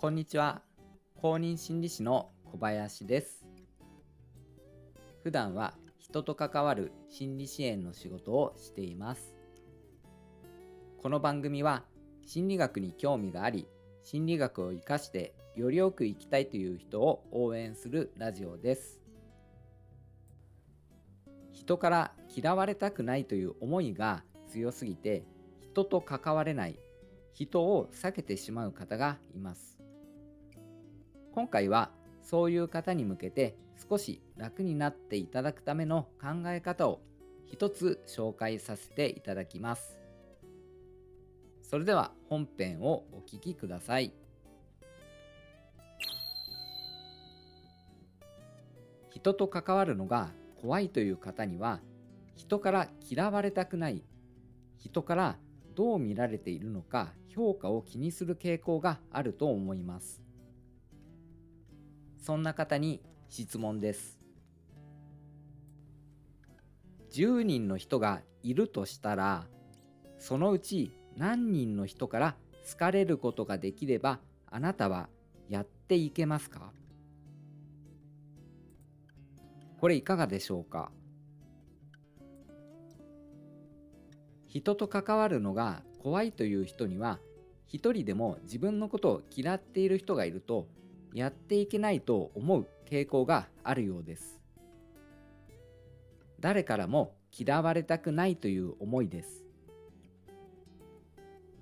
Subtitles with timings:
[0.00, 0.62] こんにちは。
[1.16, 3.44] 公認心理師の小林です。
[5.24, 9.34] 普段は人と関わる心理支援の仕事をしています。
[11.02, 11.82] この番組は
[12.24, 13.66] 心理学に興味があり、
[14.04, 19.00] 心理学を活かしてよりよく生きたいという人を応援するラジオです。
[21.52, 25.24] 人から嫌われたくないという思いが強すぎて
[25.60, 26.78] 人と関われない
[27.32, 29.77] 人を避けてしまう方がいます。
[31.38, 33.54] 今回はそういう方に向けて
[33.88, 37.00] 少し楽になっていただくための考え方を
[37.46, 40.00] 一つ紹介させていただきます。
[41.62, 44.12] それでは本編をお聴きください。
[49.10, 51.78] 人と関わるのが怖いという方には
[52.34, 54.02] 人から嫌われたくない
[54.76, 55.38] 人から
[55.76, 60.27] どう見られているのか評価を気にする傾向があると思います。
[62.18, 64.18] そんな方に質問です。
[67.12, 69.46] 10人の人がいるとしたら、
[70.18, 72.36] そのうち何人の人から
[72.70, 75.08] 好かれることができればあなたは
[75.48, 76.72] やっていけますか？
[79.80, 80.90] これいかがでしょうか？
[84.46, 87.20] 人と関わるのが怖いという人には
[87.66, 90.66] 一人でも自分のことを嫌っている人がいると
[91.12, 94.40] やっていけないと思う傾向があるようです。
[96.40, 99.44] 誰からも嫌われたくないという思いです。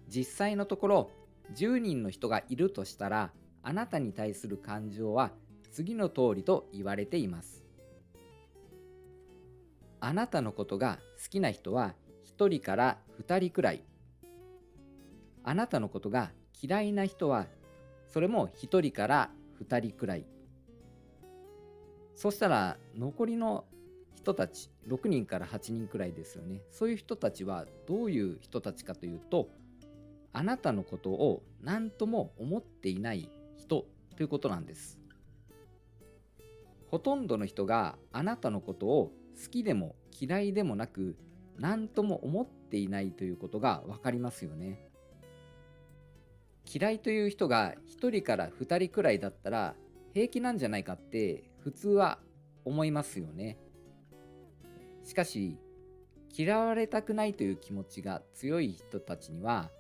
[0.08, 1.10] 実際のところ
[1.54, 5.32] 10人の人がいるとしたらあなたに対する感情は
[5.72, 7.64] 次の通りと言われています。
[10.00, 11.94] あなたのことが好きな人は
[12.38, 13.82] 1人から2人くらい。
[15.42, 17.46] あなたのことが嫌いな人は
[18.08, 19.30] それも1人から
[19.62, 20.26] 2人くらい。
[22.14, 23.64] そしたら残りの
[24.14, 26.62] 人たち6人から8人くらいですよね。
[26.70, 29.48] そういう人たちはどういう人たちかというと
[30.32, 33.86] あなたのことを何とも思っていない人
[34.16, 34.98] ということなんです。
[36.90, 41.16] ほとんどの人があなたのことを好きでも嫌いでもなく
[41.58, 44.88] 何とも思っていないということが分かりますよね。
[46.72, 49.74] 嫌いという人が1人から2人くらいだったら
[50.12, 52.18] 平気なんじゃないかって普通は
[52.64, 53.58] 思いますよね。
[55.04, 55.58] しかし
[56.36, 59.70] 嫌われたくないという気持ちが強い人たちには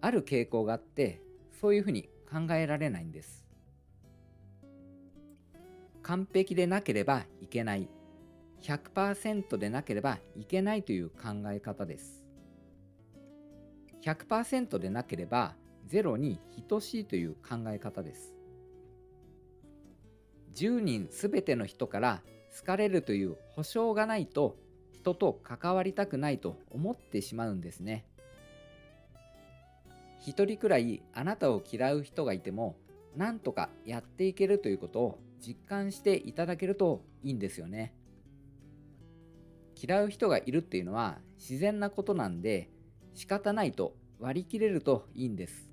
[0.00, 1.20] ある傾向があって
[1.60, 3.44] そういうふうに考えられないんです。
[6.02, 7.88] 完璧でなければいけない
[8.62, 12.24] 100%でなければいけないという考え方です。
[14.02, 15.54] 100%でなければ
[15.88, 16.38] 0に
[16.68, 18.34] 等しいという考え方です。
[20.54, 22.22] 10人すべての人から
[22.58, 24.56] 好かれるという保証がないと
[24.92, 28.06] 人と関わりたくないと思ってしまうんですね。
[30.20, 32.76] 一人くらいあなたを嫌う人がいても
[33.16, 37.94] なんとかやっていけるということを実感していただけるといいんですよね。
[39.74, 42.70] 嫌う人がいるっていうのは自然なことなんで
[43.14, 45.71] 仕方ないと割り切れるといいんです。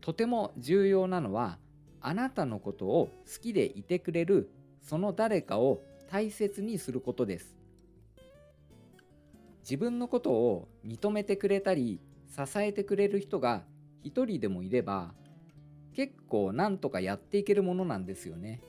[0.00, 1.58] とても重要なのは
[2.00, 4.50] あなたのことを好きでいてくれる
[4.82, 7.54] その誰かを大切にすることです。
[9.60, 13.62] 自分のことを認めてくれたり支えてくれる人が
[14.02, 15.12] 一人でもいれば
[15.94, 18.62] 結構なんとかやっていけるものなんですよね。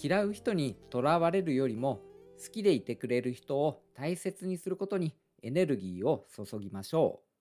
[0.00, 2.00] 嫌う人にとらわれるよりも
[2.44, 7.37] 好きでいてくれる人を大切にすることにエネルギーを注ぎましょう。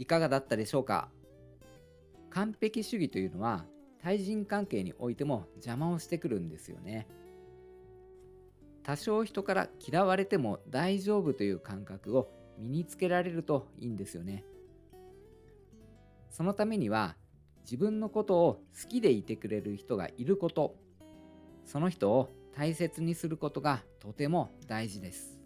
[0.00, 1.10] いかがだったでしょうか？
[2.30, 3.66] 完璧主義というのは
[4.02, 7.06] 対人関係においても邪魔をしてくるんですよね。
[8.82, 14.42] 多少人から嫌われても大丈夫という感覚を身につけられるといいんですよね。
[16.30, 17.14] そのためには
[17.64, 20.76] 自分のことを好きでいてくれる人がいること。
[21.66, 25.38] その人を大切にすることがとても大事です。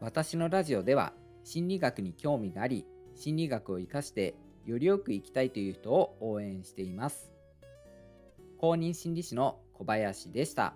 [0.00, 1.12] 私のラジオでは
[1.44, 4.34] 心理学に興味があり、心理学を活かして
[4.66, 7.32] よりよく生きたいという人を応援しています。
[8.58, 10.74] 公認心理師の小林でした。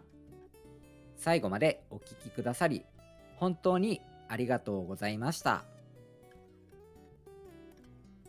[1.16, 2.84] 最後までお聴きくださり、
[3.36, 5.64] 本当にありがとうございました。